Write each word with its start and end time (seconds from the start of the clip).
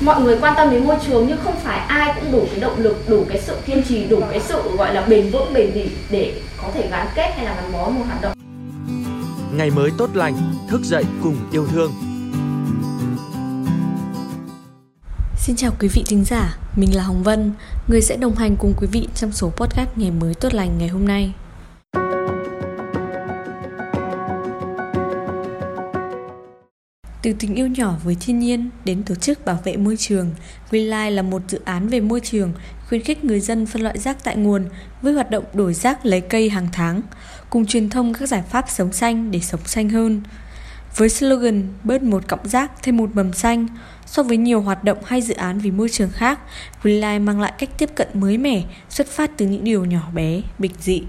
mọi 0.00 0.20
người 0.20 0.38
quan 0.40 0.54
tâm 0.56 0.70
đến 0.70 0.84
môi 0.84 0.96
trường 1.06 1.26
nhưng 1.28 1.38
không 1.44 1.56
phải 1.56 1.78
ai 1.78 2.14
cũng 2.14 2.32
đủ 2.32 2.46
cái 2.50 2.60
động 2.60 2.78
lực 2.78 3.08
đủ 3.08 3.24
cái 3.28 3.40
sự 3.40 3.56
kiên 3.66 3.82
trì 3.88 4.04
đủ 4.04 4.20
cái 4.30 4.40
sự 4.40 4.76
gọi 4.76 4.94
là 4.94 5.00
bền 5.00 5.30
vững 5.30 5.52
bền 5.52 5.74
bỉ 5.74 5.88
để 6.10 6.40
có 6.62 6.68
thể 6.74 6.88
gắn 6.90 7.06
kết 7.14 7.32
hay 7.36 7.44
là 7.44 7.54
gắn 7.54 7.72
bó 7.72 7.88
một 7.88 8.02
hoạt 8.06 8.22
động 8.22 8.32
ngày 9.52 9.70
mới 9.70 9.90
tốt 9.98 10.10
lành 10.14 10.34
thức 10.68 10.80
dậy 10.84 11.04
cùng 11.22 11.36
yêu 11.52 11.66
thương 11.66 11.92
Xin 15.38 15.56
chào 15.56 15.72
quý 15.80 15.88
vị 15.88 16.04
thính 16.06 16.24
giả, 16.24 16.56
mình 16.76 16.96
là 16.96 17.02
Hồng 17.02 17.22
Vân, 17.22 17.52
người 17.88 18.00
sẽ 18.00 18.16
đồng 18.16 18.34
hành 18.34 18.56
cùng 18.56 18.74
quý 18.80 18.86
vị 18.92 19.08
trong 19.14 19.32
số 19.32 19.50
podcast 19.50 19.88
Ngày 19.96 20.10
mới 20.10 20.34
tốt 20.34 20.54
lành 20.54 20.78
ngày 20.78 20.88
hôm 20.88 21.04
nay. 21.04 21.32
Từ 27.22 27.32
tình 27.38 27.54
yêu 27.54 27.66
nhỏ 27.66 27.94
với 28.04 28.16
thiên 28.20 28.38
nhiên 28.38 28.70
đến 28.84 29.02
tổ 29.02 29.14
chức 29.14 29.44
bảo 29.44 29.58
vệ 29.64 29.76
môi 29.76 29.96
trường, 29.96 30.30
Greenlight 30.70 31.12
là 31.16 31.22
một 31.22 31.42
dự 31.48 31.60
án 31.64 31.88
về 31.88 32.00
môi 32.00 32.20
trường 32.20 32.52
khuyến 32.88 33.02
khích 33.02 33.24
người 33.24 33.40
dân 33.40 33.66
phân 33.66 33.82
loại 33.82 33.98
rác 33.98 34.24
tại 34.24 34.36
nguồn 34.36 34.64
với 35.02 35.12
hoạt 35.12 35.30
động 35.30 35.44
đổi 35.52 35.74
rác 35.74 36.06
lấy 36.06 36.20
cây 36.20 36.50
hàng 36.50 36.68
tháng, 36.72 37.02
cùng 37.50 37.66
truyền 37.66 37.90
thông 37.90 38.14
các 38.14 38.28
giải 38.28 38.42
pháp 38.50 38.64
sống 38.68 38.92
xanh 38.92 39.30
để 39.30 39.40
sống 39.40 39.60
xanh 39.64 39.88
hơn. 39.88 40.22
Với 40.96 41.08
slogan 41.08 41.62
bớt 41.84 42.02
một 42.02 42.28
cọng 42.28 42.48
rác 42.48 42.70
thêm 42.82 42.96
một 42.96 43.10
mầm 43.14 43.32
xanh, 43.32 43.66
so 44.06 44.22
với 44.22 44.36
nhiều 44.36 44.60
hoạt 44.60 44.84
động 44.84 44.98
hay 45.04 45.20
dự 45.20 45.34
án 45.34 45.58
vì 45.58 45.70
môi 45.70 45.88
trường 45.88 46.10
khác, 46.10 46.40
Greenlight 46.82 47.26
mang 47.26 47.40
lại 47.40 47.52
cách 47.58 47.70
tiếp 47.78 47.90
cận 47.94 48.08
mới 48.14 48.38
mẻ, 48.38 48.62
xuất 48.88 49.06
phát 49.06 49.30
từ 49.36 49.46
những 49.46 49.64
điều 49.64 49.84
nhỏ 49.84 50.10
bé, 50.14 50.42
bình 50.58 50.72
dị. 50.78 51.02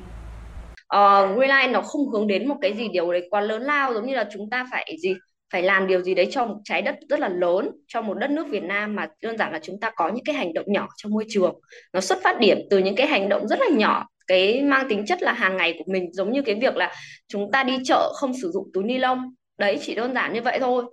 Ờ, 0.88 1.27
uh, 1.31 1.38
Greenline 1.38 1.73
nó 1.73 1.81
không 1.81 2.09
hướng 2.09 2.27
đến 2.27 2.47
một 2.47 2.55
cái 2.61 2.73
gì 2.77 2.88
điều 2.93 3.11
đấy 3.11 3.27
quá 3.30 3.41
lớn 3.41 3.61
lao 3.61 3.93
giống 3.93 4.07
như 4.07 4.16
là 4.16 4.25
chúng 4.33 4.49
ta 4.49 4.66
phải 4.71 4.97
gì 5.03 5.13
phải 5.51 5.63
làm 5.63 5.87
điều 5.87 6.01
gì 6.01 6.15
đấy 6.15 6.27
cho 6.31 6.45
một 6.45 6.57
trái 6.63 6.81
đất 6.81 6.95
rất 7.09 7.19
là 7.19 7.29
lớn 7.29 7.69
cho 7.87 8.01
một 8.01 8.13
đất 8.13 8.29
nước 8.29 8.47
Việt 8.49 8.63
Nam 8.63 8.95
mà 8.95 9.07
đơn 9.21 9.37
giản 9.37 9.53
là 9.53 9.59
chúng 9.63 9.79
ta 9.79 9.91
có 9.95 10.09
những 10.09 10.23
cái 10.23 10.35
hành 10.35 10.53
động 10.53 10.65
nhỏ 10.67 10.87
trong 10.97 11.11
môi 11.11 11.25
trường. 11.29 11.59
Nó 11.93 12.01
xuất 12.01 12.19
phát 12.23 12.39
điểm 12.39 12.57
từ 12.69 12.77
những 12.77 12.95
cái 12.95 13.08
hành 13.08 13.30
động 13.30 13.47
rất 13.47 13.59
là 13.59 13.67
nhỏ 13.77 14.08
cái 14.27 14.61
mang 14.61 14.89
tính 14.89 15.05
chất 15.05 15.21
là 15.21 15.33
hàng 15.33 15.58
ngày 15.58 15.75
của 15.77 15.91
mình 15.91 16.13
giống 16.13 16.31
như 16.31 16.41
cái 16.41 16.55
việc 16.55 16.75
là 16.75 16.93
chúng 17.27 17.52
ta 17.52 17.63
đi 17.63 17.77
chợ 17.83 18.11
không 18.16 18.33
sử 18.41 18.52
dụng 18.52 18.69
túi 18.73 18.83
ni 18.83 18.97
lông. 18.97 19.35
Đấy 19.58 19.77
chỉ 19.81 19.95
đơn 19.95 20.13
giản 20.13 20.33
như 20.33 20.41
vậy 20.41 20.59
thôi. 20.59 20.83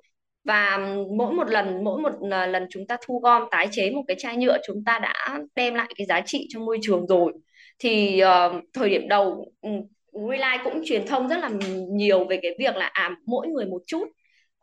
Và 0.45 0.79
mỗi 1.17 1.33
một 1.33 1.51
lần 1.51 1.85
mỗi 1.85 2.01
một 2.01 2.13
à, 2.31 2.47
lần 2.47 2.67
chúng 2.71 2.87
ta 2.87 2.97
thu 3.07 3.21
gom 3.21 3.43
tái 3.51 3.69
chế 3.73 3.91
một 3.91 4.03
cái 4.09 4.17
chai 4.21 4.37
nhựa 4.37 4.59
chúng 4.67 4.85
ta 4.85 4.99
đã 4.99 5.41
đem 5.55 5.75
lại 5.75 5.93
cái 5.97 6.07
giá 6.07 6.21
trị 6.21 6.47
cho 6.49 6.61
môi 6.61 6.79
trường 6.83 7.07
rồi. 7.07 7.33
Thì 7.79 8.23
uh, 8.25 8.65
thời 8.73 8.91
điểm 8.91 9.09
đầu 9.09 9.53
ừ, 9.63 9.71
WeLife 10.13 10.65
cũng 10.65 10.83
truyền 10.85 11.07
thông 11.07 11.29
rất 11.29 11.39
là 11.39 11.51
nhiều 11.91 12.25
về 12.25 12.39
cái 12.43 12.53
việc 12.59 12.77
là 12.77 12.87
à 12.87 13.17
mỗi 13.27 13.49
người 13.49 13.67
một 13.67 13.83
chút 13.87 14.09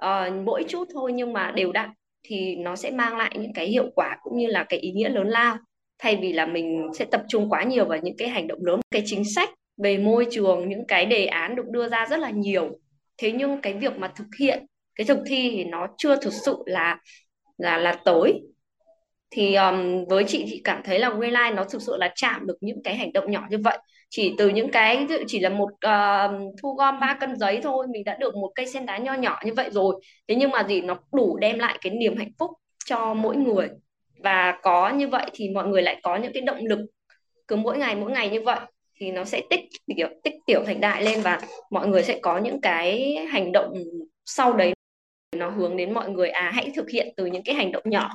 uh, 0.05 0.45
mỗi 0.45 0.65
chút 0.67 0.87
thôi 0.93 1.13
nhưng 1.13 1.33
mà 1.33 1.51
đều 1.55 1.71
đặn 1.71 1.89
thì 2.23 2.55
nó 2.55 2.75
sẽ 2.75 2.91
mang 2.91 3.17
lại 3.17 3.35
những 3.39 3.53
cái 3.53 3.67
hiệu 3.67 3.89
quả 3.95 4.17
cũng 4.23 4.37
như 4.37 4.47
là 4.47 4.65
cái 4.69 4.79
ý 4.79 4.91
nghĩa 4.91 5.09
lớn 5.09 5.27
lao. 5.27 5.57
Thay 5.99 6.15
vì 6.15 6.33
là 6.33 6.45
mình 6.45 6.87
sẽ 6.99 7.05
tập 7.05 7.23
trung 7.29 7.49
quá 7.49 7.63
nhiều 7.63 7.85
vào 7.85 7.99
những 8.03 8.17
cái 8.17 8.29
hành 8.29 8.47
động 8.47 8.65
lớn 8.65 8.79
cái 8.91 9.03
chính 9.05 9.23
sách 9.35 9.49
về 9.77 9.97
môi 9.97 10.27
trường 10.31 10.69
những 10.69 10.87
cái 10.87 11.05
đề 11.05 11.25
án 11.25 11.55
được 11.55 11.67
đưa 11.67 11.89
ra 11.89 12.05
rất 12.09 12.19
là 12.19 12.29
nhiều. 12.29 12.79
Thế 13.17 13.31
nhưng 13.31 13.61
cái 13.61 13.73
việc 13.73 13.97
mà 13.97 14.11
thực 14.15 14.27
hiện 14.39 14.65
cái 14.95 15.05
thực 15.05 15.19
thi 15.27 15.51
thì 15.51 15.63
nó 15.63 15.87
chưa 15.97 16.15
thực 16.15 16.33
sự 16.33 16.57
là 16.65 16.99
là 17.57 17.77
là 17.77 17.99
tới 18.05 18.41
thì 19.31 19.55
um, 19.55 20.05
với 20.09 20.23
chị 20.27 20.45
chị 20.49 20.61
cảm 20.63 20.81
thấy 20.83 20.99
là 20.99 21.09
Greenlight 21.09 21.55
nó 21.55 21.63
thực 21.63 21.81
sự 21.81 21.97
là 21.97 22.13
chạm 22.15 22.47
được 22.47 22.57
những 22.61 22.83
cái 22.83 22.95
hành 22.95 23.13
động 23.13 23.31
nhỏ 23.31 23.47
như 23.49 23.57
vậy. 23.63 23.77
Chỉ 24.09 24.33
từ 24.37 24.49
những 24.49 24.71
cái 24.71 25.07
chỉ 25.27 25.39
là 25.39 25.49
một 25.49 25.69
uh, 25.69 26.53
thu 26.61 26.73
gom 26.73 26.99
ba 26.99 27.17
cân 27.19 27.35
giấy 27.35 27.59
thôi 27.63 27.87
mình 27.87 28.03
đã 28.03 28.17
được 28.19 28.35
một 28.35 28.51
cây 28.55 28.67
sen 28.67 28.85
đá 28.85 28.97
nho 28.97 29.13
nhỏ 29.13 29.39
như 29.45 29.53
vậy 29.53 29.69
rồi. 29.71 30.01
Thế 30.27 30.35
nhưng 30.35 30.51
mà 30.51 30.63
gì 30.63 30.81
nó 30.81 30.99
đủ 31.13 31.37
đem 31.37 31.59
lại 31.59 31.77
cái 31.81 31.93
niềm 31.93 32.17
hạnh 32.17 32.31
phúc 32.39 32.51
cho 32.85 33.13
mỗi 33.13 33.35
người. 33.35 33.69
Và 34.23 34.59
có 34.61 34.89
như 34.89 35.07
vậy 35.07 35.25
thì 35.33 35.49
mọi 35.49 35.67
người 35.67 35.81
lại 35.81 35.99
có 36.03 36.15
những 36.15 36.33
cái 36.33 36.41
động 36.41 36.65
lực. 36.65 36.79
Cứ 37.47 37.55
mỗi 37.55 37.77
ngày 37.77 37.95
mỗi 37.95 38.11
ngày 38.11 38.29
như 38.29 38.41
vậy 38.41 38.59
thì 38.99 39.11
nó 39.11 39.23
sẽ 39.25 39.41
tích 39.49 39.59
kiểu 39.97 40.07
tích 40.23 40.33
tiểu 40.45 40.63
thành 40.65 40.81
đại 40.81 41.03
lên 41.03 41.21
và 41.21 41.39
mọi 41.71 41.87
người 41.87 42.03
sẽ 42.03 42.19
có 42.21 42.37
những 42.37 42.61
cái 42.61 43.15
hành 43.29 43.51
động 43.51 43.73
sau 44.25 44.53
đấy. 44.53 44.73
Nó 45.35 45.49
hướng 45.49 45.77
đến 45.77 45.93
mọi 45.93 46.09
người 46.09 46.29
à 46.29 46.51
hãy 46.53 46.71
thực 46.75 46.89
hiện 46.89 47.13
từ 47.17 47.25
những 47.25 47.43
cái 47.43 47.55
hành 47.55 47.71
động 47.71 47.83
nhỏ 47.85 48.09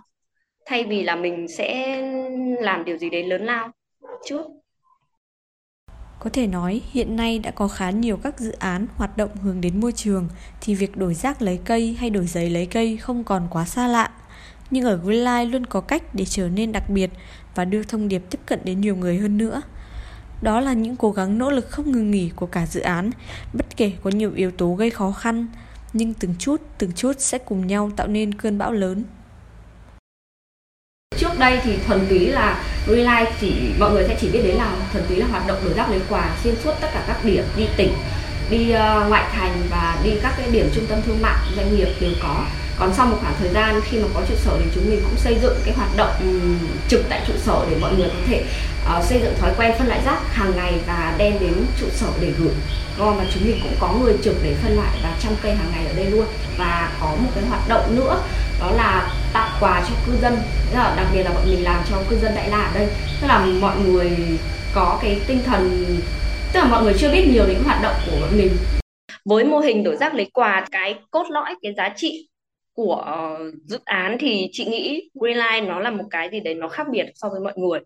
thay 0.71 0.85
vì 0.85 1.03
là 1.03 1.17
mình 1.17 1.49
sẽ 1.49 2.01
làm 2.61 2.85
điều 2.85 2.99
gì 2.99 3.11
đấy 3.11 3.25
lớn 3.25 3.45
lao 3.45 3.71
trước 4.29 4.47
có 6.19 6.31
thể 6.33 6.47
nói 6.47 6.83
hiện 6.91 7.17
nay 7.17 7.39
đã 7.39 7.51
có 7.51 7.69
khá 7.69 7.91
nhiều 7.91 8.17
các 8.17 8.41
dự 8.41 8.53
án 8.53 8.87
hoạt 8.97 9.17
động 9.17 9.31
hướng 9.43 9.61
đến 9.61 9.81
môi 9.81 9.93
trường 9.93 10.29
thì 10.61 10.75
việc 10.75 10.97
đổi 10.97 11.15
rác 11.15 11.43
lấy 11.43 11.61
cây 11.65 11.97
hay 12.01 12.11
đổi 12.11 12.27
giấy 12.27 12.51
lấy 12.51 12.67
cây 12.67 12.97
không 12.97 13.25
còn 13.25 13.49
quá 13.51 13.65
xa 13.65 13.89
lạ. 13.89 14.11
Nhưng 14.71 14.85
ở 14.85 14.97
Greenlight 14.97 15.53
luôn 15.53 15.67
có 15.67 15.81
cách 15.81 16.15
để 16.15 16.25
trở 16.25 16.49
nên 16.49 16.73
đặc 16.73 16.91
biệt 16.91 17.11
và 17.55 17.65
đưa 17.65 17.83
thông 17.83 18.09
điệp 18.09 18.23
tiếp 18.31 18.39
cận 18.47 18.61
đến 18.65 18.81
nhiều 18.81 18.97
người 18.97 19.19
hơn 19.19 19.39
nữa. 19.39 19.63
Đó 20.43 20.61
là 20.61 20.73
những 20.73 20.97
cố 20.97 21.11
gắng 21.11 21.39
nỗ 21.39 21.51
lực 21.51 21.71
không 21.71 21.93
ngừng 21.93 22.11
nghỉ 22.11 22.31
của 22.37 22.47
cả 22.47 22.67
dự 22.67 22.81
án, 22.81 23.11
bất 23.53 23.77
kể 23.77 23.93
có 24.03 24.11
nhiều 24.11 24.33
yếu 24.35 24.51
tố 24.51 24.75
gây 24.75 24.91
khó 24.91 25.13
khăn, 25.13 25.47
nhưng 25.93 26.15
từng 26.15 26.35
chút, 26.39 26.61
từng 26.79 26.93
chút 26.93 27.13
sẽ 27.19 27.39
cùng 27.39 27.67
nhau 27.67 27.91
tạo 27.97 28.07
nên 28.07 28.35
cơn 28.35 28.59
bão 28.59 28.73
lớn 28.73 29.05
đây 31.41 31.59
thì 31.65 31.73
thuần 31.87 32.07
túy 32.09 32.27
là 32.27 32.63
Relife 32.87 33.27
chỉ 33.41 33.53
mọi 33.79 33.91
người 33.91 34.05
sẽ 34.09 34.17
chỉ 34.21 34.29
biết 34.29 34.41
đến 34.45 34.57
là 34.57 34.73
thuần 34.93 35.05
túy 35.09 35.17
là 35.17 35.27
hoạt 35.27 35.47
động 35.47 35.59
đổi 35.65 35.75
rác 35.75 35.91
lấy 35.91 36.01
quà 36.09 36.31
xuyên 36.45 36.55
suốt 36.65 36.73
tất 36.81 36.89
cả 36.95 37.03
các 37.09 37.25
điểm 37.25 37.45
đi 37.57 37.67
tỉnh 37.77 37.95
đi 38.51 38.75
uh, 38.75 39.09
ngoại 39.09 39.25
thành 39.33 39.63
và 39.71 39.99
đi 40.05 40.11
các 40.23 40.35
cái 40.37 40.51
điểm 40.51 40.71
trung 40.75 40.87
tâm 40.87 40.99
thương 41.07 41.23
mại 41.23 41.37
doanh 41.57 41.77
nghiệp 41.77 41.89
đều 42.01 42.11
có. 42.23 42.45
Còn 42.79 42.95
sau 42.95 43.07
một 43.07 43.17
khoảng 43.21 43.35
thời 43.39 43.49
gian 43.49 43.81
khi 43.85 43.99
mà 43.99 44.09
có 44.15 44.21
trụ 44.29 44.35
sở 44.37 44.51
thì 44.59 44.71
chúng 44.75 44.91
mình 44.91 45.01
cũng 45.05 45.17
xây 45.17 45.39
dựng 45.43 45.57
cái 45.65 45.75
hoạt 45.77 45.97
động 45.97 46.13
um, 46.21 46.59
trực 46.89 47.05
tại 47.09 47.21
trụ 47.27 47.33
sở 47.45 47.67
để 47.71 47.77
mọi 47.81 47.93
người 47.95 48.09
có 48.09 48.21
thể 48.27 48.45
uh, 48.99 49.05
xây 49.05 49.21
dựng 49.23 49.35
thói 49.41 49.51
quen 49.57 49.73
phân 49.79 49.89
loại 49.89 50.01
rác 50.05 50.35
hàng 50.35 50.53
ngày 50.57 50.75
và 50.87 51.15
đem 51.19 51.33
đến 51.41 51.53
trụ 51.81 51.87
sở 51.93 52.07
để 52.21 52.33
gửi. 52.39 52.53
Gom 52.99 53.17
và 53.17 53.25
chúng 53.35 53.45
mình 53.45 53.61
cũng 53.63 53.75
có 53.81 53.93
người 53.93 54.15
trực 54.25 54.37
để 54.43 54.55
phân 54.63 54.77
loại 54.77 54.97
và 55.03 55.17
trong 55.21 55.37
cây 55.43 55.55
hàng 55.55 55.73
ngày 55.73 55.87
ở 55.87 55.93
đây 55.97 56.07
luôn. 56.07 56.27
Và 56.59 56.93
có 57.01 57.07
một 57.07 57.31
cái 57.35 57.45
hoạt 57.49 57.69
động 57.69 57.97
nữa 57.97 58.23
đó 58.61 58.71
là 58.71 59.11
tặng 59.33 59.51
quà 59.61 59.85
cho 59.89 59.95
cư 60.07 60.13
dân. 60.23 60.35
Là 60.75 60.95
đặc 60.97 61.07
biệt 61.15 61.23
là 61.23 61.31
bọn 61.31 61.45
mình 61.51 61.65
làm 61.65 61.85
cho 61.91 61.97
cư 62.11 62.17
dân 62.17 62.33
đại 62.37 62.51
la 62.51 62.63
ở 62.63 62.75
đây. 62.75 62.89
Tức 63.21 63.27
là 63.29 63.47
mọi 63.61 63.77
người 63.85 64.11
có 64.75 64.99
cái 65.03 65.21
tinh 65.27 65.39
thần, 65.45 65.87
tức 66.53 66.61
là 66.61 66.69
mọi 66.71 66.83
người 66.83 66.95
chưa 66.99 67.13
biết 67.13 67.25
nhiều 67.33 67.47
đến 67.47 67.59
hoạt 67.65 67.83
động 67.83 67.95
của 68.07 68.17
bọn 68.21 68.39
mình. 68.39 68.51
Với 69.25 69.45
mô 69.45 69.59
hình 69.59 69.85
đổi 69.85 69.97
rác 69.97 70.15
lấy 70.15 70.31
quà, 70.33 70.67
cái 70.71 70.95
cốt 71.11 71.25
lõi, 71.31 71.55
cái 71.63 71.75
giá 71.77 71.93
trị 71.97 72.29
của 72.73 73.37
dự 73.65 73.79
án 73.85 74.17
thì 74.21 74.49
chị 74.53 74.65
nghĩ 74.65 75.11
Greenline 75.15 75.69
nó 75.69 75.81
là 75.81 75.91
một 75.91 76.05
cái 76.11 76.29
gì 76.33 76.41
đấy 76.41 76.55
nó 76.55 76.69
khác 76.69 76.87
biệt 76.91 77.07
so 77.15 77.29
với 77.29 77.41
mọi 77.41 77.53
người. 77.57 77.81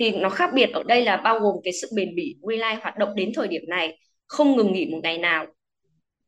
Thì 0.00 0.10
nó 0.10 0.28
khác 0.28 0.50
biệt 0.54 0.70
ở 0.72 0.82
đây 0.82 1.04
là 1.04 1.16
bao 1.16 1.38
gồm 1.38 1.56
cái 1.64 1.72
sự 1.72 1.88
bền 1.96 2.14
bỉ 2.14 2.36
Greenline 2.42 2.78
hoạt 2.82 2.98
động 2.98 3.14
đến 3.14 3.32
thời 3.34 3.48
điểm 3.48 3.62
này, 3.68 3.98
không 4.26 4.56
ngừng 4.56 4.72
nghỉ 4.72 4.86
một 4.86 4.98
ngày 5.02 5.18
nào 5.18 5.46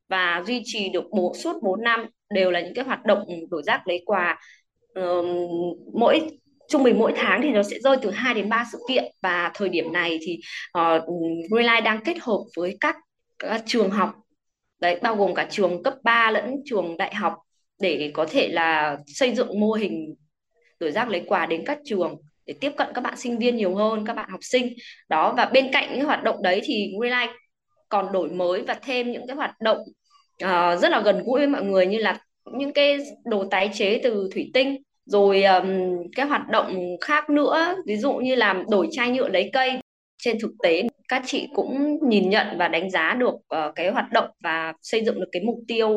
và 0.08 0.42
duy 0.46 0.62
trì 0.64 0.88
được 0.88 1.04
bộ 1.10 1.34
suốt 1.42 1.62
4 1.62 1.82
năm 1.82 2.06
đều 2.34 2.50
là 2.50 2.60
những 2.60 2.74
cái 2.74 2.84
hoạt 2.84 3.04
động 3.04 3.24
đổi 3.50 3.62
rác 3.62 3.88
lấy 3.88 4.02
quà 4.06 4.40
uh, 5.00 5.26
mỗi 5.94 6.30
trung 6.68 6.82
bình 6.82 6.98
mỗi 6.98 7.12
tháng 7.16 7.42
thì 7.42 7.50
nó 7.50 7.62
sẽ 7.62 7.78
rơi 7.80 7.96
từ 8.02 8.10
2 8.10 8.34
đến 8.34 8.48
3 8.48 8.66
sự 8.72 8.78
kiện 8.88 9.04
và 9.22 9.50
thời 9.54 9.68
điểm 9.68 9.92
này 9.92 10.18
thì 10.22 10.40
ờ, 10.72 10.96
uh, 10.96 11.50
Greenlight 11.50 11.84
đang 11.84 12.04
kết 12.04 12.16
hợp 12.20 12.38
với 12.56 12.76
các, 12.80 12.96
các 13.38 13.62
trường 13.66 13.90
học. 13.90 14.14
Đấy 14.80 14.98
bao 15.02 15.16
gồm 15.16 15.34
cả 15.34 15.46
trường 15.50 15.82
cấp 15.82 15.94
3 16.04 16.30
lẫn 16.30 16.56
trường 16.64 16.96
đại 16.96 17.14
học 17.14 17.34
để 17.80 18.10
có 18.14 18.26
thể 18.30 18.48
là 18.48 18.96
xây 19.06 19.34
dựng 19.34 19.60
mô 19.60 19.72
hình 19.72 20.14
đổi 20.80 20.92
rác 20.92 21.08
lấy 21.08 21.22
quà 21.26 21.46
đến 21.46 21.62
các 21.66 21.78
trường 21.84 22.16
để 22.46 22.54
tiếp 22.60 22.72
cận 22.76 22.88
các 22.94 23.00
bạn 23.00 23.16
sinh 23.16 23.38
viên 23.38 23.56
nhiều 23.56 23.74
hơn 23.74 24.06
các 24.06 24.16
bạn 24.16 24.30
học 24.30 24.40
sinh. 24.42 24.72
Đó 25.08 25.34
và 25.36 25.44
bên 25.44 25.72
cạnh 25.72 25.94
những 25.94 26.04
hoạt 26.06 26.22
động 26.22 26.42
đấy 26.42 26.60
thì 26.64 26.92
Greenlight 26.98 27.36
còn 27.88 28.12
đổi 28.12 28.30
mới 28.30 28.62
và 28.62 28.74
thêm 28.74 29.12
những 29.12 29.26
cái 29.26 29.36
hoạt 29.36 29.54
động 29.60 29.78
uh, 30.44 30.80
rất 30.80 30.90
là 30.90 31.00
gần 31.00 31.22
gũi 31.24 31.40
với 31.40 31.48
mọi 31.48 31.62
người 31.62 31.86
như 31.86 31.98
là 31.98 32.18
những 32.52 32.72
cái 32.72 32.98
đồ 33.24 33.44
tái 33.44 33.70
chế 33.72 34.00
từ 34.02 34.28
thủy 34.34 34.50
tinh 34.54 34.82
rồi 35.04 35.42
um, 35.42 35.66
cái 36.16 36.26
hoạt 36.26 36.48
động 36.48 36.96
khác 37.00 37.30
nữa 37.30 37.76
ví 37.86 37.96
dụ 37.96 38.12
như 38.12 38.34
làm 38.34 38.64
đổi 38.70 38.88
chai 38.90 39.10
nhựa 39.10 39.28
lấy 39.28 39.50
cây. 39.52 39.78
Trên 40.18 40.38
thực 40.40 40.52
tế 40.62 40.82
các 41.08 41.22
chị 41.26 41.48
cũng 41.54 41.98
nhìn 42.08 42.30
nhận 42.30 42.46
và 42.58 42.68
đánh 42.68 42.90
giá 42.90 43.14
được 43.14 43.34
uh, 43.34 43.74
cái 43.74 43.90
hoạt 43.90 44.12
động 44.12 44.28
và 44.40 44.72
xây 44.82 45.04
dựng 45.04 45.20
được 45.20 45.28
cái 45.32 45.42
mục 45.42 45.58
tiêu 45.68 45.88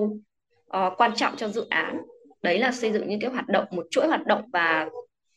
uh, 0.77 0.94
quan 0.97 1.12
trọng 1.15 1.36
cho 1.38 1.47
dự 1.47 1.65
án. 1.69 1.97
Đấy 2.42 2.59
là 2.59 2.71
xây 2.71 2.92
dựng 2.92 3.07
những 3.07 3.19
cái 3.19 3.31
hoạt 3.31 3.47
động 3.47 3.65
một 3.71 3.86
chuỗi 3.92 4.07
hoạt 4.07 4.25
động 4.25 4.42
và 4.53 4.89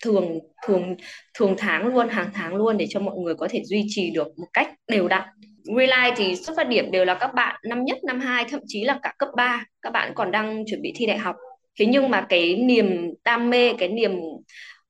thường 0.05 0.38
thường 0.66 0.96
thường 1.34 1.55
tháng 1.58 1.87
luôn 1.87 2.08
hàng 2.08 2.31
tháng 2.34 2.56
luôn 2.56 2.76
để 2.76 2.87
cho 2.88 3.00
mọi 3.00 3.16
người 3.16 3.34
có 3.34 3.49
thể 3.50 3.62
duy 3.64 3.84
trì 3.88 4.10
được 4.10 4.38
một 4.38 4.46
cách 4.52 4.75
đều 4.88 5.08
đặn. 5.08 5.28
Relight 5.76 6.15
thì 6.17 6.37
xuất 6.37 6.56
phát 6.56 6.69
điểm 6.69 6.91
đều 6.91 7.05
là 7.05 7.15
các 7.15 7.35
bạn 7.35 7.56
năm 7.65 7.85
nhất, 7.85 7.99
năm 8.05 8.20
hai, 8.20 8.44
thậm 8.44 8.61
chí 8.67 8.85
là 8.85 8.99
cả 9.03 9.15
cấp 9.19 9.29
3 9.37 9.65
các 9.82 9.93
bạn 9.93 10.12
còn 10.15 10.31
đang 10.31 10.65
chuẩn 10.67 10.82
bị 10.82 10.93
thi 10.97 11.06
đại 11.06 11.19
học. 11.19 11.37
Thế 11.79 11.87
nhưng 11.87 12.11
mà 12.11 12.26
cái 12.29 12.56
niềm 12.56 13.15
đam 13.25 13.50
mê 13.50 13.73
cái 13.79 13.88
niềm 13.88 14.12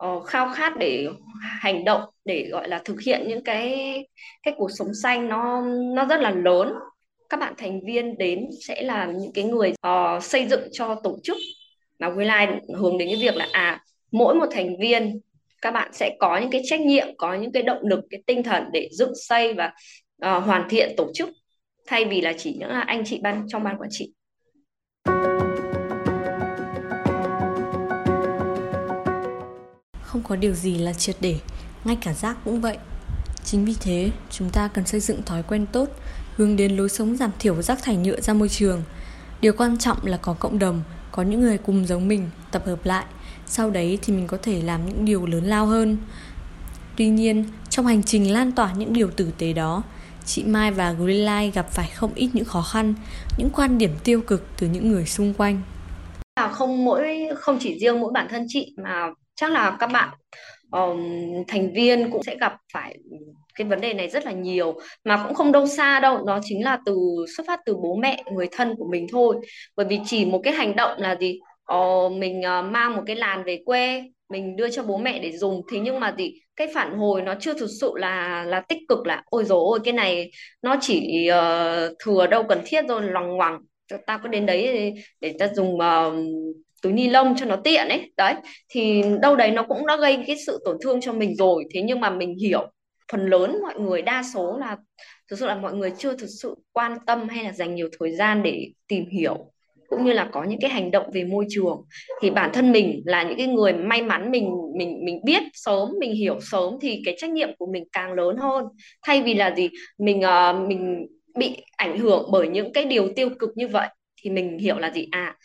uh, 0.05 0.25
khao 0.27 0.49
khát 0.55 0.77
để 0.79 1.09
hành 1.41 1.85
động 1.85 2.03
để 2.25 2.49
gọi 2.51 2.69
là 2.69 2.81
thực 2.85 3.01
hiện 3.01 3.29
những 3.29 3.45
cái 3.45 3.95
cái 4.43 4.55
cuộc 4.57 4.69
sống 4.79 4.95
xanh 5.03 5.29
nó 5.29 5.61
nó 5.95 6.05
rất 6.05 6.21
là 6.21 6.31
lớn. 6.31 6.73
Các 7.29 7.41
bạn 7.41 7.55
thành 7.59 7.81
viên 7.87 8.19
đến 8.19 8.47
sẽ 8.67 8.83
là 8.83 9.07
những 9.07 9.33
cái 9.33 9.45
người 9.45 9.73
uh, 9.89 10.23
xây 10.23 10.47
dựng 10.47 10.69
cho 10.73 10.95
tổ 10.95 11.19
chức. 11.23 11.37
Mà 11.99 12.11
Relight 12.11 12.51
hướng 12.77 12.99
đến 12.99 13.09
cái 13.09 13.19
việc 13.23 13.37
là 13.37 13.49
à 13.53 13.81
mỗi 14.13 14.35
một 14.35 14.47
thành 14.51 14.79
viên 14.81 15.21
các 15.63 15.71
bạn 15.71 15.93
sẽ 15.93 16.17
có 16.21 16.39
những 16.39 16.51
cái 16.51 16.61
trách 16.65 16.81
nhiệm 16.81 17.07
có 17.17 17.35
những 17.35 17.53
cái 17.53 17.63
động 17.63 17.81
lực 17.83 18.01
cái 18.11 18.23
tinh 18.27 18.43
thần 18.43 18.65
để 18.73 18.89
dựng 18.93 19.13
xây 19.29 19.55
và 19.55 19.73
uh, 20.27 20.45
hoàn 20.45 20.69
thiện 20.69 20.95
tổ 20.97 21.11
chức 21.15 21.29
thay 21.87 22.05
vì 22.05 22.21
là 22.21 22.33
chỉ 22.39 22.57
những 22.59 22.71
anh 22.71 23.03
chị 23.07 23.21
ban 23.23 23.47
trong 23.49 23.65
ban 23.65 23.79
quản 23.79 23.91
trị. 23.93 24.13
Không 30.03 30.23
có 30.23 30.37
điều 30.37 30.55
gì 30.55 30.79
là 30.79 30.93
triệt 30.93 31.17
để 31.21 31.39
ngay 31.85 31.99
cả 32.01 32.15
rác 32.15 32.37
cũng 32.45 32.61
vậy. 32.61 32.79
Chính 33.45 33.65
vì 33.65 33.75
thế 33.81 34.11
chúng 34.31 34.51
ta 34.51 34.69
cần 34.69 34.87
xây 34.87 35.01
dựng 35.01 35.23
thói 35.23 35.43
quen 35.43 35.67
tốt 35.73 35.89
hướng 36.37 36.57
đến 36.57 36.77
lối 36.77 36.89
sống 36.89 37.17
giảm 37.17 37.31
thiểu 37.39 37.63
rác 37.63 37.83
thải 37.83 37.97
nhựa 37.97 38.21
ra 38.21 38.35
môi 38.35 38.49
trường. 38.49 38.83
Điều 39.41 39.53
quan 39.53 39.79
trọng 39.79 40.07
là 40.07 40.17
có 40.17 40.35
cộng 40.35 40.59
đồng 40.59 40.83
có 41.13 41.23
những 41.23 41.41
người 41.41 41.59
cùng 41.59 41.87
giống 41.87 42.09
mình 42.09 42.31
tập 42.51 42.63
hợp 42.67 42.87
lại. 42.87 43.05
Sau 43.47 43.71
đấy 43.71 43.99
thì 44.03 44.13
mình 44.13 44.27
có 44.27 44.37
thể 44.43 44.63
làm 44.63 44.87
những 44.87 45.05
điều 45.05 45.27
lớn 45.27 45.45
lao 45.45 45.67
hơn. 45.67 45.97
Tuy 46.97 47.09
nhiên 47.09 47.45
trong 47.71 47.87
hành 47.87 48.03
trình 48.03 48.33
lan 48.33 48.53
tỏa 48.53 48.73
những 48.73 48.93
điều 48.93 49.11
tử 49.11 49.31
tế 49.39 49.53
đó 49.53 49.83
chị 50.29 50.45
mai 50.45 50.71
và 50.71 50.93
greenlight 50.93 51.55
gặp 51.55 51.67
phải 51.71 51.91
không 51.95 52.11
ít 52.15 52.31
những 52.33 52.45
khó 52.45 52.63
khăn 52.63 52.95
những 53.39 53.51
quan 53.55 53.79
điểm 53.79 53.91
tiêu 54.05 54.21
cực 54.27 54.47
từ 54.61 54.67
những 54.67 54.93
người 54.93 55.07
xung 55.07 55.35
quanh. 55.35 55.61
Không 56.51 56.85
mỗi 56.85 57.29
không 57.37 57.59
chỉ 57.61 57.79
riêng 57.79 58.01
mỗi 58.01 58.13
bản 58.13 58.27
thân 58.31 58.45
chị 58.49 58.75
mà 58.85 59.11
chắc 59.35 59.51
là 59.51 59.77
các 59.81 59.87
bạn 59.93 60.09
um, 60.71 61.01
thành 61.49 61.73
viên 61.75 62.11
cũng 62.11 62.23
sẽ 62.23 62.37
gặp 62.41 62.57
phải 62.73 62.99
cái 63.55 63.67
vấn 63.67 63.81
đề 63.81 63.95
này 63.95 64.09
rất 64.09 64.27
là 64.27 64.33
nhiều 64.33 64.79
mà 65.05 65.25
cũng 65.25 65.35
không 65.35 65.53
đâu 65.53 65.67
xa 65.67 66.01
đâu. 66.01 66.25
Nó 66.27 66.41
chính 66.45 66.65
là 66.65 66.79
từ 66.87 66.97
xuất 67.37 67.47
phát 67.47 67.61
từ 67.67 67.77
bố 67.77 67.97
mẹ 67.97 68.23
người 68.33 68.49
thân 68.53 68.75
của 68.79 68.87
mình 68.91 69.07
thôi. 69.13 69.37
Bởi 69.77 69.87
vì 69.87 70.01
chỉ 70.07 70.25
một 70.25 70.41
cái 70.45 70.53
hành 70.53 70.77
động 70.77 71.01
là 71.01 71.17
gì? 71.21 71.39
Ờ, 71.65 72.09
mình 72.09 72.41
uh, 72.41 72.73
mang 72.73 72.97
một 72.97 73.03
cái 73.07 73.17
làn 73.17 73.45
về 73.45 73.63
quê 73.65 74.03
mình 74.29 74.57
đưa 74.57 74.71
cho 74.71 74.83
bố 74.83 74.97
mẹ 74.97 75.19
để 75.19 75.33
dùng. 75.33 75.63
Thế 75.73 75.79
nhưng 75.79 76.01
mà 76.01 76.15
thì 76.19 76.41
cái 76.57 76.69
phản 76.75 76.99
hồi 76.99 77.23
nó 77.23 77.35
chưa 77.41 77.55
thực 77.55 77.71
sự 77.81 77.93
là 77.97 78.45
là 78.45 78.61
tích 78.61 78.79
cực 78.89 79.07
là 79.07 79.23
ôi 79.27 79.45
dồi 79.45 79.59
ôi 79.59 79.81
cái 79.85 79.93
này 79.93 80.31
nó 80.63 80.77
chỉ 80.81 81.29
uh, 81.31 81.97
thừa 82.05 82.27
đâu 82.27 82.45
cần 82.49 82.63
thiết 82.67 82.85
rồi 82.89 83.03
loằng 83.03 83.37
ngoằng 83.37 83.59
ta 84.07 84.19
có 84.23 84.29
đến 84.29 84.47
đấy 84.47 84.63
để, 84.67 84.93
để 85.21 85.35
ta 85.39 85.49
dùng 85.55 85.75
uh, 85.75 86.15
túi 86.83 86.93
ni 86.93 87.09
lông 87.09 87.37
cho 87.37 87.47
nó 87.47 87.57
tiện 87.57 87.89
ấy. 87.89 88.13
Đấy 88.17 88.35
thì 88.69 89.03
đâu 89.23 89.37
đấy 89.37 89.51
nó 89.51 89.63
cũng 89.63 89.87
đã 89.87 89.97
gây 89.97 90.25
cái 90.27 90.37
sự 90.47 90.63
tổn 90.65 90.77
thương 90.83 91.01
cho 91.01 91.13
mình 91.13 91.37
rồi. 91.37 91.65
Thế 91.75 91.83
nhưng 91.83 92.01
mà 92.01 92.11
mình 92.11 92.35
hiểu 92.39 92.71
phần 93.13 93.27
lớn 93.27 93.59
mọi 93.63 93.81
người 93.81 94.03
đa 94.03 94.23
số 94.35 94.59
là 94.59 94.77
thực 95.31 95.39
sự 95.39 95.47
là 95.47 95.55
mọi 95.55 95.75
người 95.75 95.93
chưa 95.99 96.17
thực 96.17 96.31
sự 96.43 96.55
quan 96.73 96.99
tâm 97.07 97.29
hay 97.29 97.45
là 97.45 97.53
dành 97.53 97.75
nhiều 97.75 97.89
thời 98.01 98.17
gian 98.17 98.43
để 98.43 98.69
tìm 98.89 99.07
hiểu 99.07 99.53
cũng 99.89 100.05
như 100.05 100.13
là 100.13 100.29
có 100.33 100.45
những 100.45 100.61
cái 100.61 100.71
hành 100.71 100.91
động 100.91 101.07
về 101.13 101.25
môi 101.25 101.47
trường 101.49 101.83
thì 102.23 102.31
bản 102.31 102.51
thân 102.53 102.73
mình 102.73 103.03
là 103.05 103.23
những 103.23 103.39
cái 103.39 103.47
người 103.47 103.73
may 103.73 104.03
mắn 104.03 104.31
mình 104.31 104.51
mình 104.79 105.05
mình 105.05 105.21
biết 105.25 105.43
sớm 105.53 105.89
mình 106.01 106.15
hiểu 106.15 106.39
sớm 106.41 106.75
thì 106.81 107.03
cái 107.05 107.15
trách 107.19 107.31
nhiệm 107.31 107.49
của 107.59 107.67
mình 107.73 107.85
càng 107.93 108.13
lớn 108.13 108.37
hơn. 108.37 108.65
Thay 109.03 109.23
vì 109.23 109.35
là 109.35 109.55
gì? 109.57 109.69
Mình 109.99 110.21
uh, 110.21 110.69
mình 110.69 111.07
bị 111.39 111.57
ảnh 111.77 111.99
hưởng 111.99 112.29
bởi 112.33 112.49
những 112.49 112.73
cái 112.73 112.85
điều 112.85 113.09
tiêu 113.17 113.29
cực 113.39 113.51
như 113.57 113.69
vậy 113.69 113.89
thì 114.23 114.31
mình 114.31 114.59
hiểu 114.59 114.79
là 114.79 114.91
gì? 114.91 115.09
À 115.11 115.37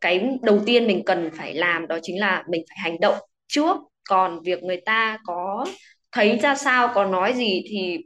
cái 0.00 0.38
đầu 0.42 0.60
tiên 0.66 0.86
mình 0.86 1.02
cần 1.04 1.30
phải 1.34 1.54
làm 1.54 1.86
đó 1.86 1.98
chính 2.02 2.20
là 2.20 2.44
mình 2.48 2.64
phải 2.68 2.76
hành 2.80 3.00
động 3.00 3.14
trước. 3.48 3.76
Còn 4.08 4.40
việc 4.42 4.62
người 4.62 4.80
ta 4.86 5.18
có 5.26 5.66
thấy 6.12 6.38
ra 6.38 6.54
sao 6.54 6.88
có 6.94 7.04
nói 7.04 7.32
gì 7.32 7.62
thì 7.70 7.98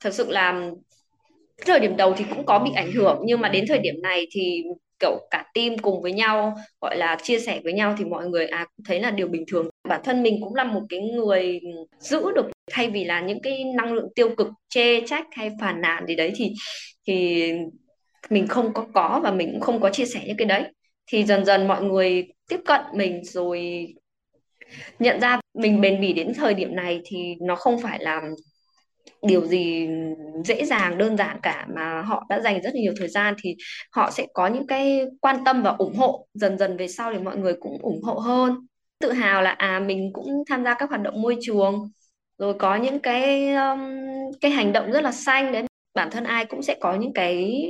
thật 0.00 0.14
sự 0.14 0.30
là 0.30 0.70
thời 1.66 1.80
điểm 1.80 1.96
đầu 1.96 2.14
thì 2.16 2.24
cũng 2.34 2.46
có 2.46 2.58
bị 2.58 2.70
ảnh 2.74 2.92
hưởng 2.92 3.20
nhưng 3.24 3.40
mà 3.40 3.48
đến 3.48 3.64
thời 3.68 3.78
điểm 3.78 3.94
này 4.02 4.26
thì 4.30 4.62
kiểu 4.98 5.28
cả 5.30 5.44
team 5.54 5.78
cùng 5.78 6.02
với 6.02 6.12
nhau, 6.12 6.56
gọi 6.80 6.96
là 6.96 7.16
chia 7.22 7.38
sẻ 7.38 7.60
với 7.64 7.72
nhau 7.72 7.94
thì 7.98 8.04
mọi 8.04 8.26
người 8.26 8.46
à 8.46 8.66
cũng 8.76 8.84
thấy 8.84 9.00
là 9.00 9.10
điều 9.10 9.28
bình 9.28 9.44
thường. 9.48 9.68
Bản 9.88 10.00
thân 10.04 10.22
mình 10.22 10.40
cũng 10.42 10.54
là 10.54 10.64
một 10.64 10.82
cái 10.88 11.00
người 11.00 11.60
giữ 11.98 12.22
được, 12.34 12.46
thay 12.72 12.90
vì 12.90 13.04
là 13.04 13.20
những 13.20 13.42
cái 13.42 13.64
năng 13.64 13.92
lượng 13.92 14.08
tiêu 14.14 14.34
cực, 14.36 14.48
chê 14.68 15.00
trách 15.00 15.26
hay 15.32 15.50
phản 15.60 15.80
nàn 15.80 16.06
gì 16.06 16.16
đấy 16.16 16.32
thì 16.36 16.52
thì 17.06 17.44
mình 18.30 18.46
không 18.46 18.72
có 18.74 18.86
có 18.94 19.20
và 19.24 19.30
mình 19.30 19.48
cũng 19.52 19.60
không 19.60 19.80
có 19.80 19.90
chia 19.90 20.06
sẻ 20.06 20.20
những 20.26 20.36
cái 20.36 20.46
đấy. 20.46 20.62
Thì 21.06 21.24
dần 21.24 21.44
dần 21.44 21.68
mọi 21.68 21.82
người 21.82 22.28
tiếp 22.48 22.60
cận 22.64 22.80
mình 22.94 23.24
rồi 23.24 23.86
nhận 24.98 25.20
ra 25.20 25.40
mình 25.54 25.80
bền 25.80 26.00
bỉ 26.00 26.12
đến 26.12 26.32
thời 26.34 26.54
điểm 26.54 26.76
này 26.76 27.00
thì 27.04 27.34
nó 27.40 27.56
không 27.56 27.82
phải 27.82 27.98
là 28.02 28.22
điều 29.22 29.46
gì 29.46 29.88
dễ 30.44 30.64
dàng 30.64 30.98
đơn 30.98 31.16
giản 31.16 31.40
cả 31.42 31.66
mà 31.74 32.02
họ 32.02 32.26
đã 32.28 32.40
dành 32.40 32.62
rất 32.62 32.74
nhiều 32.74 32.92
thời 32.98 33.08
gian 33.08 33.34
thì 33.42 33.56
họ 33.92 34.10
sẽ 34.10 34.26
có 34.34 34.46
những 34.46 34.66
cái 34.66 35.02
quan 35.20 35.44
tâm 35.44 35.62
và 35.62 35.70
ủng 35.78 35.96
hộ. 35.96 36.26
Dần 36.34 36.58
dần 36.58 36.76
về 36.76 36.88
sau 36.88 37.12
thì 37.12 37.18
mọi 37.18 37.36
người 37.36 37.54
cũng 37.60 37.78
ủng 37.82 38.02
hộ 38.02 38.14
hơn. 38.14 38.66
Tự 38.98 39.12
hào 39.12 39.42
là 39.42 39.50
à 39.50 39.78
mình 39.78 40.10
cũng 40.12 40.26
tham 40.48 40.64
gia 40.64 40.74
các 40.74 40.88
hoạt 40.88 41.02
động 41.02 41.22
môi 41.22 41.36
trường. 41.40 41.90
Rồi 42.38 42.54
có 42.58 42.76
những 42.76 42.98
cái 43.00 43.52
um, 43.54 43.80
cái 44.40 44.50
hành 44.50 44.72
động 44.72 44.92
rất 44.92 45.00
là 45.04 45.12
xanh 45.12 45.52
đấy. 45.52 45.64
Bản 45.94 46.10
thân 46.10 46.24
ai 46.24 46.44
cũng 46.46 46.62
sẽ 46.62 46.76
có 46.80 46.94
những 46.94 47.12
cái 47.12 47.66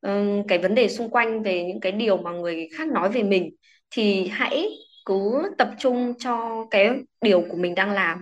um, 0.00 0.46
cái 0.48 0.58
vấn 0.58 0.74
đề 0.74 0.88
xung 0.88 1.10
quanh 1.10 1.42
về 1.42 1.64
những 1.64 1.80
cái 1.80 1.92
điều 1.92 2.16
mà 2.16 2.30
người 2.30 2.68
khác 2.76 2.88
nói 2.88 3.08
về 3.08 3.22
mình. 3.22 3.50
Thì 3.90 4.28
hãy 4.28 4.68
cứ 5.06 5.42
tập 5.58 5.70
trung 5.78 6.14
cho 6.18 6.66
cái 6.70 6.90
điều 7.20 7.40
của 7.48 7.56
mình 7.56 7.74
đang 7.74 7.90
làm 7.90 8.18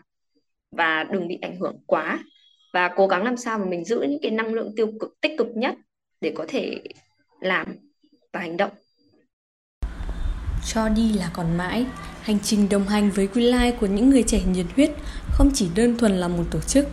và 0.70 1.04
đừng 1.04 1.28
bị 1.28 1.38
ảnh 1.42 1.56
hưởng 1.56 1.76
quá 1.86 2.18
và 2.72 2.90
cố 2.96 3.06
gắng 3.06 3.24
làm 3.24 3.36
sao 3.36 3.58
mà 3.58 3.64
mình 3.64 3.84
giữ 3.84 4.00
những 4.00 4.20
cái 4.22 4.30
năng 4.30 4.54
lượng 4.54 4.72
tiêu 4.76 4.92
cực 5.00 5.20
tích 5.20 5.32
cực 5.38 5.46
nhất 5.54 5.74
để 6.20 6.32
có 6.36 6.44
thể 6.48 6.82
làm 7.40 7.76
và 8.32 8.40
hành 8.40 8.56
động. 8.56 8.70
Cho 10.66 10.88
đi 10.88 11.12
là 11.12 11.30
còn 11.34 11.56
mãi. 11.56 11.86
Hành 12.22 12.38
trình 12.42 12.68
đồng 12.68 12.88
hành 12.88 13.10
với 13.10 13.26
Quy 13.26 13.42
Lai 13.42 13.76
của 13.80 13.86
những 13.86 14.10
người 14.10 14.22
trẻ 14.22 14.40
nhiệt 14.52 14.66
huyết 14.76 14.90
không 15.32 15.50
chỉ 15.54 15.68
đơn 15.74 15.98
thuần 15.98 16.12
là 16.12 16.28
một 16.28 16.44
tổ 16.50 16.60
chức 16.60 16.86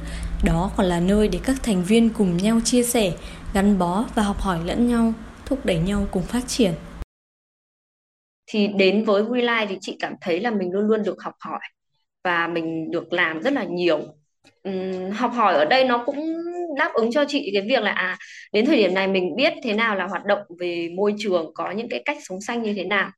đó 0.43 0.71
còn 0.77 0.85
là 0.85 0.99
nơi 0.99 1.27
để 1.27 1.39
các 1.43 1.55
thành 1.63 1.83
viên 1.83 2.09
cùng 2.09 2.37
nhau 2.37 2.59
chia 2.65 2.83
sẻ 2.83 3.13
gắn 3.53 3.79
bó 3.79 4.05
và 4.15 4.23
học 4.23 4.37
hỏi 4.39 4.59
lẫn 4.65 4.87
nhau 4.87 5.13
thúc 5.45 5.65
đẩy 5.65 5.79
nhau 5.79 6.07
cùng 6.11 6.23
phát 6.23 6.47
triển. 6.47 6.73
Thì 8.45 8.67
đến 8.67 9.05
với 9.05 9.23
WeLife 9.23 9.67
thì 9.67 9.77
chị 9.81 9.97
cảm 9.99 10.13
thấy 10.21 10.39
là 10.39 10.51
mình 10.51 10.71
luôn 10.71 10.87
luôn 10.87 11.03
được 11.03 11.23
học 11.23 11.33
hỏi 11.39 11.59
và 12.23 12.47
mình 12.47 12.91
được 12.91 13.13
làm 13.13 13.41
rất 13.41 13.53
là 13.53 13.63
nhiều 13.63 13.99
học 15.13 15.31
hỏi 15.33 15.53
ở 15.53 15.65
đây 15.65 15.85
nó 15.85 16.03
cũng 16.05 16.35
đáp 16.77 16.91
ứng 16.93 17.11
cho 17.11 17.25
chị 17.27 17.49
cái 17.53 17.61
việc 17.61 17.83
là 17.83 17.91
à 17.91 18.17
đến 18.53 18.65
thời 18.65 18.77
điểm 18.77 18.93
này 18.93 19.07
mình 19.07 19.35
biết 19.35 19.53
thế 19.63 19.73
nào 19.73 19.95
là 19.95 20.07
hoạt 20.07 20.25
động 20.25 20.41
về 20.59 20.89
môi 20.95 21.13
trường, 21.17 21.53
có 21.53 21.71
những 21.71 21.89
cái 21.89 22.01
cách 22.05 22.17
sống 22.21 22.41
xanh 22.41 22.61
như 22.63 22.73
thế 22.73 22.83
nào. 22.83 23.09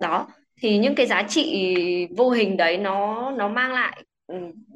Đó, 0.00 0.28
thì 0.60 0.78
những 0.78 0.94
cái 0.94 1.06
giá 1.06 1.22
trị 1.22 1.76
vô 2.16 2.30
hình 2.30 2.56
đấy 2.56 2.76
nó 2.76 3.30
nó 3.30 3.48
mang 3.48 3.72
lại 3.72 4.02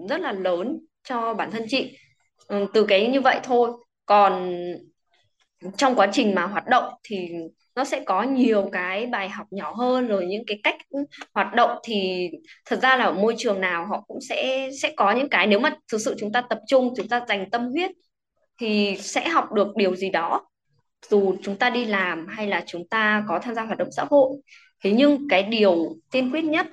rất 0.09 0.21
là 0.21 0.33
lớn 0.33 0.79
cho 1.09 1.35
bản 1.35 1.51
thân 1.51 1.65
chị. 1.69 1.99
Từ 2.49 2.85
cái 2.89 3.09
như 3.09 3.21
vậy 3.21 3.41
thôi. 3.43 3.71
Còn 4.07 4.53
trong 5.77 5.95
quá 5.95 6.09
trình 6.13 6.35
mà 6.35 6.47
hoạt 6.47 6.67
động 6.67 6.95
thì 7.03 7.29
nó 7.77 7.85
sẽ 7.85 8.01
có 8.07 8.23
nhiều 8.23 8.69
cái 8.73 9.07
bài 9.07 9.29
học 9.29 9.47
nhỏ 9.51 9.73
hơn 9.73 10.07
rồi 10.07 10.27
những 10.27 10.43
cái 10.47 10.61
cách 10.63 10.77
hoạt 11.35 11.55
động 11.55 11.79
thì 11.85 12.31
thật 12.67 12.79
ra 12.83 12.97
là 12.97 13.05
ở 13.05 13.13
môi 13.13 13.35
trường 13.39 13.61
nào 13.61 13.87
họ 13.87 14.05
cũng 14.07 14.21
sẽ 14.21 14.71
sẽ 14.83 14.93
có 14.97 15.13
những 15.13 15.29
cái 15.29 15.47
nếu 15.47 15.61
mà 15.61 15.77
thực 15.93 15.99
sự 15.99 16.15
chúng 16.19 16.33
ta 16.33 16.41
tập 16.41 16.59
trung 16.67 16.95
chúng 16.97 17.09
ta 17.09 17.21
dành 17.29 17.51
tâm 17.51 17.71
huyết 17.71 17.91
thì 18.61 18.97
sẽ 19.01 19.29
học 19.29 19.53
được 19.53 19.77
điều 19.77 19.97
gì 19.97 20.11
đó. 20.11 20.49
Dù 21.11 21.37
chúng 21.43 21.57
ta 21.57 21.71
đi 21.71 21.85
làm 21.85 22.27
hay 22.29 22.47
là 22.47 22.65
chúng 22.67 22.89
ta 22.89 23.25
có 23.29 23.39
tham 23.39 23.55
gia 23.55 23.63
hoạt 23.63 23.79
động 23.79 23.89
xã 23.97 24.05
hội. 24.11 24.31
Thế 24.85 24.93
nhưng 24.93 25.29
cái 25.29 25.43
điều 25.43 25.97
tiên 26.11 26.31
quyết 26.31 26.45
nhất 26.45 26.67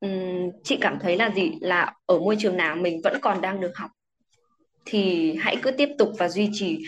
um, 0.00 0.50
chị 0.64 0.78
cảm 0.80 0.98
thấy 1.00 1.16
là 1.16 1.30
gì? 1.30 1.52
Là 1.60 1.94
ở 2.06 2.18
môi 2.18 2.36
trường 2.38 2.56
nào 2.56 2.76
mình 2.76 3.00
vẫn 3.04 3.20
còn 3.20 3.40
đang 3.40 3.60
được 3.60 3.76
học 3.76 3.90
thì 4.84 5.34
hãy 5.40 5.56
cứ 5.62 5.70
tiếp 5.70 5.88
tục 5.98 6.12
và 6.18 6.28
duy 6.28 6.50
trì. 6.52 6.78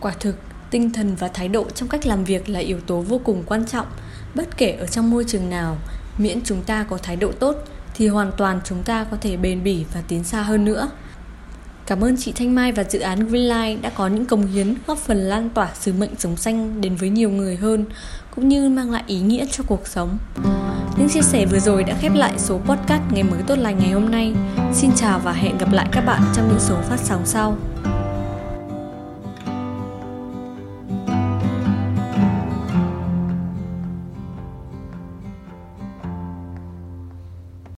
Quả 0.00 0.14
thực 0.20 0.34
tinh 0.70 0.92
thần 0.92 1.14
và 1.14 1.28
thái 1.28 1.48
độ 1.48 1.66
trong 1.74 1.88
cách 1.88 2.06
làm 2.06 2.24
việc 2.24 2.48
là 2.48 2.60
yếu 2.60 2.80
tố 2.80 3.00
vô 3.00 3.20
cùng 3.24 3.42
quan 3.46 3.66
trọng 3.66 3.86
bất 4.34 4.56
kể 4.56 4.70
ở 4.70 4.86
trong 4.86 5.10
môi 5.10 5.24
trường 5.24 5.50
nào, 5.50 5.76
miễn 6.18 6.40
chúng 6.44 6.62
ta 6.62 6.84
có 6.84 6.98
thái 6.98 7.16
độ 7.16 7.32
tốt, 7.32 7.56
thì 7.94 8.08
hoàn 8.08 8.32
toàn 8.36 8.60
chúng 8.64 8.82
ta 8.82 9.04
có 9.10 9.16
thể 9.20 9.36
bền 9.36 9.64
bỉ 9.64 9.84
và 9.94 10.02
tiến 10.08 10.24
xa 10.24 10.42
hơn 10.42 10.64
nữa 10.64 10.90
Cảm 11.86 12.04
ơn 12.04 12.16
chị 12.16 12.32
Thanh 12.32 12.54
Mai 12.54 12.72
và 12.72 12.84
dự 12.84 13.00
án 13.00 13.28
Greenlight 13.28 13.82
đã 13.82 13.90
có 13.90 14.06
những 14.06 14.26
công 14.26 14.46
hiến 14.46 14.74
góp 14.86 14.98
phần 14.98 15.18
lan 15.18 15.50
tỏa 15.50 15.68
sứ 15.74 15.92
mệnh 15.92 16.10
sống 16.18 16.36
xanh 16.36 16.80
đến 16.80 16.96
với 16.96 17.08
nhiều 17.08 17.30
người 17.30 17.56
hơn, 17.56 17.84
cũng 18.34 18.48
như 18.48 18.68
mang 18.68 18.90
lại 18.90 19.02
ý 19.06 19.20
nghĩa 19.20 19.46
cho 19.52 19.64
cuộc 19.66 19.86
sống. 19.86 20.18
Những 20.98 21.08
chia 21.08 21.22
sẻ 21.22 21.46
vừa 21.46 21.58
rồi 21.58 21.84
đã 21.84 21.94
khép 22.00 22.12
lại 22.14 22.32
số 22.38 22.58
podcast 22.58 23.02
ngày 23.12 23.22
mới 23.22 23.42
tốt 23.46 23.58
lành 23.58 23.78
ngày 23.78 23.90
hôm 23.90 24.10
nay. 24.10 24.34
Xin 24.72 24.90
chào 24.96 25.18
và 25.24 25.32
hẹn 25.32 25.58
gặp 25.58 25.72
lại 25.72 25.88
các 25.92 26.00
bạn 26.00 26.22
trong 26.36 26.48
những 26.48 26.60
số 26.60 26.76
phát 26.88 27.00
sóng 27.00 27.22
sau. 27.24 27.56